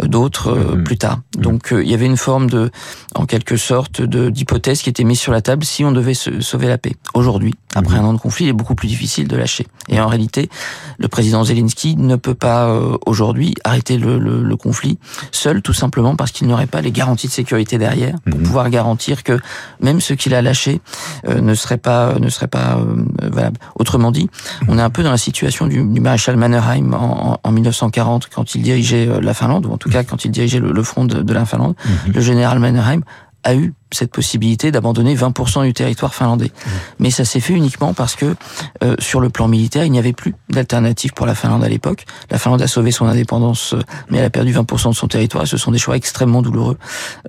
d'autres 0.04 0.50
euh, 0.50 0.76
mm 0.76 0.80
-hmm. 0.80 0.84
plus 0.84 0.98
tard. 0.98 1.18
Mm 1.18 1.22
-hmm. 1.22 1.42
Donc 1.42 1.72
euh, 1.72 1.84
il 1.84 1.90
y 1.90 1.94
avait 1.94 2.06
une 2.14 2.18
forme 2.18 2.50
de, 2.50 2.70
en 3.16 3.26
quelque 3.26 3.56
sorte, 3.58 4.02
d'hypothèse 4.02 4.82
qui 4.82 4.90
était 4.90 5.06
mise 5.06 5.20
sur 5.20 5.32
la 5.32 5.42
table 5.42 5.64
si 5.64 5.86
on 5.86 5.94
devait 5.94 6.18
se, 6.18 6.42
sauver 6.42 6.68
la 6.68 6.78
paix. 6.78 6.96
Aujourd'hui, 7.14 7.54
après 7.76 7.98
mm 7.98 8.02
-hmm. 8.02 8.06
un 8.06 8.10
an 8.10 8.14
de 8.14 8.20
conflit, 8.20 8.46
il 8.46 8.50
est 8.50 8.60
beaucoup 8.62 8.76
plus 8.76 8.90
difficile 8.90 9.28
de 9.28 9.38
lâcher. 9.38 9.66
Et 9.90 10.00
en 10.00 10.08
réalité, 10.08 10.50
le 10.98 11.08
président 11.08 11.44
Zelensky 11.44 11.96
ne 11.96 12.16
peut 12.16 12.34
pas 12.34 12.70
euh, 12.70 12.98
aujourd'hui 13.06 13.54
arrêter 13.64 13.98
le, 13.98 14.18
le, 14.18 14.42
le, 14.42 14.56
conflit 14.56 14.98
seul, 15.32 15.62
tout 15.62 15.74
simplement 15.74 16.16
parce 16.16 16.32
qu'il 16.32 16.48
n'aurait 16.48 16.68
pas 16.68 16.82
les 16.82 16.92
garanties 16.92 17.28
de 17.28 17.32
sécurité 17.32 17.78
derrière 17.78 18.16
pour 18.30 18.40
mmh. 18.40 18.44
pouvoir 18.44 18.70
garantir 18.70 19.24
que 19.24 19.40
même 19.82 20.02
ce 20.02 20.14
qu'il 20.14 20.34
a 20.34 20.42
lâché 20.42 20.82
euh, 21.28 21.42
ne 21.42 21.54
serait 21.54 21.78
pas 21.78 22.16
ne 22.20 22.30
serait 22.30 22.48
pas 22.48 22.78
euh, 22.78 23.04
valable. 23.22 23.60
Autrement 23.76 24.12
dit, 24.12 24.30
on 24.68 24.80
est 24.80 24.82
un 24.82 24.90
peu 24.90 25.04
dans 25.04 25.12
la 25.12 25.18
situation 25.18 25.68
du, 25.68 25.84
du 25.84 26.02
maréchal 26.02 26.38
Mannerheim 26.38 26.94
en, 26.94 27.40
en, 27.44 27.52
1940 27.52 28.30
quand 28.34 28.56
il 28.56 28.62
dirigeait 28.62 29.08
euh, 29.08 29.22
la 29.22 29.34
Finlande, 29.34 29.66
ou 29.66 29.72
en 29.72 29.78
tout 29.78 29.90
cas 29.90 30.04
quand 30.04 30.26
il 30.26 30.32
dirigeait 30.32 30.60
le, 30.60 30.72
le 30.72 30.84
front 30.84 31.06
de, 31.06 31.22
de 31.22 31.34
la 31.34 31.46
Finlande. 31.46 31.76
Mmh. 31.86 32.12
Le 32.14 32.22
général 32.22 32.60
Mannerheim 32.60 33.02
a 33.46 33.56
eu 33.56 33.74
cette 33.92 34.12
possibilité 34.12 34.72
d'abandonner 34.72 35.16
20% 35.16 35.64
du 35.64 35.74
territoire 35.74 36.14
finlandais. 36.14 36.52
Mmh. 36.54 36.70
Mais 37.00 37.12
ça 37.12 37.24
s'est 37.24 37.40
fait 37.40 37.54
uniquement 37.54 37.94
parce 37.94 38.16
que 38.16 38.36
euh, 38.84 38.96
sur 39.00 39.22
le 39.22 39.30
plan 39.30 39.48
militaire, 39.48 39.86
il 39.86 39.92
n'y 39.92 40.00
avait 40.00 40.12
plus 40.12 40.36
d'alternative 40.50 41.14
pour 41.14 41.26
la 41.26 41.36
Finlande 41.36 41.64
à 41.64 41.70
l'époque. 41.70 42.06
La 42.30 42.40
Finlande 42.40 42.62
a 42.64 42.68
sauvé 42.68 42.92
son 42.92 43.06
indépendance, 43.06 43.74
euh, 43.74 43.80
mais 44.10 44.18
elle 44.18 44.26
a 44.26 44.30
perdu 44.30 44.52
20% 44.52 44.90
de 44.90 44.96
son 44.96 45.08
territoire. 45.08 45.44
Et 45.44 45.48
ce 45.48 45.58
sont 45.58 45.72
des 45.72 45.78
choix 45.78 45.96
extrêmement 45.96 46.42
douloureux 46.42 46.78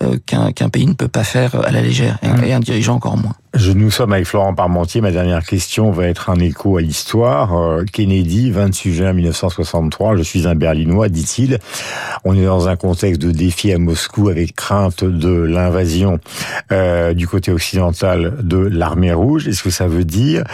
euh, 0.02 0.16
qu'un 0.26 0.52
qu 0.52 0.68
pays 0.70 0.86
ne 0.86 0.94
peut 0.94 1.08
pas 1.08 1.24
faire 1.24 1.54
à 1.54 1.70
la 1.70 1.82
légère, 1.82 2.18
et, 2.22 2.28
mmh. 2.28 2.44
et 2.44 2.52
un 2.54 2.60
dirigeant 2.60 2.94
encore 2.94 3.16
moins. 3.16 3.34
Je 3.56 3.72
nous 3.72 3.90
sommes 3.90 4.12
avec 4.12 4.26
Florent 4.26 4.54
Parmentier. 4.54 5.00
Ma 5.00 5.10
dernière 5.10 5.42
question 5.42 5.90
va 5.90 6.08
être 6.08 6.28
un 6.28 6.36
écho 6.36 6.76
à 6.76 6.82
l'histoire. 6.82 7.56
Euh, 7.56 7.84
Kennedy, 7.90 8.50
28 8.50 8.92
juin 8.92 9.12
1963. 9.14 10.14
Je 10.16 10.22
suis 10.22 10.46
un 10.46 10.54
Berlinois, 10.54 11.08
dit-il. 11.08 11.58
On 12.24 12.36
est 12.36 12.44
dans 12.44 12.68
un 12.68 12.76
contexte 12.76 13.18
de 13.18 13.30
défi 13.30 13.72
à 13.72 13.78
Moscou 13.78 14.28
avec 14.28 14.54
crainte 14.54 15.04
de 15.04 15.30
l'invasion 15.30 16.20
euh, 16.70 17.14
du 17.14 17.26
côté 17.26 17.50
occidental 17.50 18.36
de 18.42 18.58
l'armée 18.58 19.14
rouge. 19.14 19.48
Est-ce 19.48 19.62
que 19.62 19.70
ça 19.70 19.86
veut 19.86 20.04
dire 20.04 20.44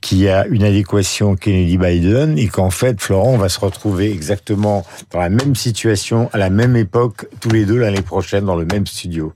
qu'il 0.00 0.18
y 0.18 0.30
a 0.30 0.46
une 0.46 0.64
adéquation 0.64 1.36
Kennedy-Biden 1.36 2.38
et 2.38 2.48
qu'en 2.48 2.70
fait, 2.70 3.02
Florent, 3.02 3.32
on 3.34 3.38
va 3.38 3.50
se 3.50 3.60
retrouver 3.60 4.10
exactement 4.10 4.86
dans 5.12 5.20
la 5.20 5.28
même 5.28 5.54
situation, 5.54 6.30
à 6.32 6.38
la 6.38 6.48
même 6.48 6.74
époque, 6.74 7.26
tous 7.40 7.50
les 7.50 7.66
deux 7.66 7.76
l'année 7.76 8.00
prochaine, 8.00 8.46
dans 8.46 8.56
le 8.56 8.64
même 8.64 8.86
studio? 8.86 9.34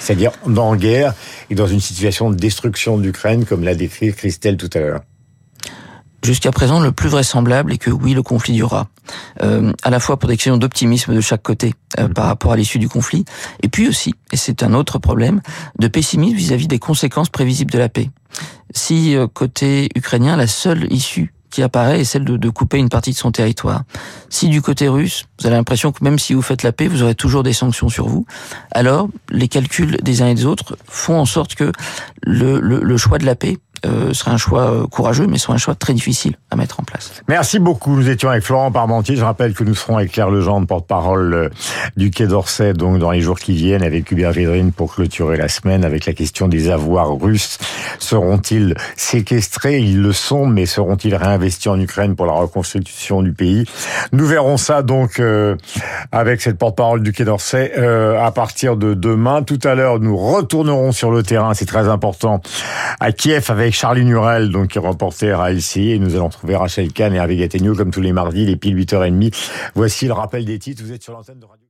C'est-à-dire 0.00 0.32
en 0.46 0.76
guerre 0.76 1.14
et 1.50 1.54
dans 1.54 1.66
une 1.66 1.80
situation 1.80 2.30
de 2.30 2.36
destruction 2.36 2.98
d'Ukraine, 2.98 3.44
comme 3.44 3.64
l'a 3.64 3.74
décrit 3.74 4.12
Christelle 4.12 4.56
tout 4.56 4.70
à 4.74 4.80
l'heure 4.80 5.00
Jusqu'à 6.24 6.50
présent, 6.50 6.80
le 6.80 6.90
plus 6.90 7.08
vraisemblable 7.08 7.72
est 7.72 7.78
que 7.78 7.90
oui, 7.90 8.12
le 8.12 8.24
conflit 8.24 8.60
aura. 8.60 8.88
Euh, 9.42 9.72
à 9.84 9.90
la 9.90 10.00
fois 10.00 10.18
pour 10.18 10.28
des 10.28 10.36
questions 10.36 10.56
d'optimisme 10.56 11.14
de 11.14 11.20
chaque 11.20 11.42
côté 11.42 11.74
euh, 11.98 12.08
par 12.08 12.26
rapport 12.26 12.52
à 12.52 12.56
l'issue 12.56 12.80
du 12.80 12.88
conflit, 12.88 13.24
et 13.62 13.68
puis 13.68 13.86
aussi, 13.86 14.14
et 14.32 14.36
c'est 14.36 14.64
un 14.64 14.74
autre 14.74 14.98
problème, 14.98 15.40
de 15.78 15.86
pessimisme 15.86 16.36
vis-à-vis 16.36 16.64
-vis 16.64 16.68
des 16.68 16.78
conséquences 16.80 17.28
prévisibles 17.28 17.70
de 17.70 17.78
la 17.78 17.88
paix. 17.88 18.10
Si 18.74 19.16
euh, 19.16 19.28
côté 19.28 19.88
ukrainien, 19.94 20.36
la 20.36 20.48
seule 20.48 20.92
issue 20.92 21.32
qui 21.50 21.62
apparaît 21.62 22.00
est 22.00 22.04
celle 22.04 22.24
de, 22.24 22.48
couper 22.50 22.78
une 22.78 22.88
partie 22.88 23.12
de 23.12 23.16
son 23.16 23.32
territoire. 23.32 23.82
Si 24.28 24.48
du 24.48 24.62
côté 24.62 24.88
russe, 24.88 25.26
vous 25.38 25.46
avez 25.46 25.56
l'impression 25.56 25.92
que 25.92 26.02
même 26.02 26.18
si 26.18 26.34
vous 26.34 26.42
faites 26.42 26.62
la 26.62 26.72
paix, 26.72 26.88
vous 26.88 27.02
aurez 27.02 27.14
toujours 27.14 27.42
des 27.42 27.52
sanctions 27.52 27.88
sur 27.88 28.08
vous, 28.08 28.26
alors 28.72 29.08
les 29.30 29.48
calculs 29.48 29.96
des 30.02 30.22
uns 30.22 30.28
et 30.28 30.34
des 30.34 30.46
autres 30.46 30.76
font 30.86 31.18
en 31.18 31.26
sorte 31.26 31.54
que 31.54 31.72
le 32.22 32.96
choix 32.96 33.18
de 33.18 33.26
la 33.26 33.34
paix 33.34 33.58
euh, 33.86 34.12
serait 34.12 34.30
un 34.30 34.36
choix 34.36 34.70
euh, 34.70 34.86
courageux, 34.86 35.26
mais 35.26 35.38
soit 35.38 35.54
un 35.54 35.58
choix 35.58 35.74
très 35.74 35.94
difficile 35.94 36.36
à 36.50 36.56
mettre 36.56 36.80
en 36.80 36.82
place. 36.82 37.12
Merci 37.28 37.58
beaucoup. 37.58 37.94
Nous 37.94 38.08
étions 38.08 38.28
avec 38.28 38.42
Florent 38.42 38.72
Parmentier. 38.72 39.16
Je 39.16 39.24
rappelle 39.24 39.54
que 39.54 39.64
nous 39.64 39.74
serons 39.74 39.96
avec 39.98 40.12
Claire 40.12 40.30
Legendre, 40.30 40.66
porte-parole 40.66 41.34
euh, 41.34 41.48
du 41.96 42.10
Quai 42.10 42.26
d'Orsay, 42.26 42.72
donc 42.72 42.98
dans 42.98 43.10
les 43.10 43.20
jours 43.20 43.38
qui 43.38 43.52
viennent, 43.52 43.82
avec 43.82 44.10
Hubert 44.10 44.32
Védrine 44.32 44.72
pour 44.72 44.94
clôturer 44.94 45.36
la 45.36 45.48
semaine, 45.48 45.84
avec 45.84 46.06
la 46.06 46.12
question 46.12 46.48
des 46.48 46.70
avoirs 46.70 47.18
russes. 47.18 47.58
Seront-ils 47.98 48.74
séquestrés? 48.96 49.78
Ils 49.80 50.00
le 50.00 50.12
sont, 50.12 50.46
mais 50.46 50.66
seront-ils 50.66 51.14
réinvestis 51.14 51.68
en 51.68 51.78
Ukraine 51.80 52.16
pour 52.16 52.26
la 52.26 52.32
reconstruction 52.32 53.22
du 53.22 53.32
pays? 53.32 53.64
Nous 54.12 54.26
verrons 54.26 54.56
ça 54.56 54.82
donc 54.82 55.20
euh, 55.20 55.56
avec 56.12 56.40
cette 56.40 56.58
porte-parole 56.58 57.02
du 57.02 57.12
Quai 57.12 57.24
d'Orsay 57.24 57.72
euh, 57.76 58.20
à 58.24 58.30
partir 58.30 58.76
de 58.76 58.94
demain. 58.94 59.42
Tout 59.42 59.60
à 59.64 59.74
l'heure, 59.74 60.00
nous 60.00 60.16
retournerons 60.16 60.92
sur 60.92 61.10
le 61.10 61.22
terrain, 61.22 61.54
c'est 61.54 61.66
très 61.66 61.88
important, 61.88 62.40
à 63.00 63.12
Kiev 63.12 63.46
avec 63.50 63.67
Charlie 63.70 64.04
Nurel, 64.04 64.50
donc 64.50 64.68
qui 64.68 64.78
est 64.78 64.80
reporter 64.80 65.40
à 65.40 65.52
LCI, 65.52 65.92
et 65.92 65.98
nous 65.98 66.14
allons 66.14 66.28
trouver 66.28 66.56
Rachel 66.56 66.92
Kahn 66.92 67.14
et 67.14 67.16
Hervé 67.16 67.36
Gattegno 67.36 67.74
comme 67.74 67.90
tous 67.90 68.00
les 68.00 68.12
mardis, 68.12 68.46
les 68.46 68.56
piles 68.56 68.76
8h30. 68.76 69.34
Voici 69.74 70.06
le 70.06 70.12
rappel 70.12 70.44
des 70.44 70.58
titres. 70.58 70.82
Vous 70.84 70.92
êtes 70.92 71.02
sur 71.02 71.12
l'antenne 71.12 71.38
de 71.38 71.44
Radio 71.44 71.64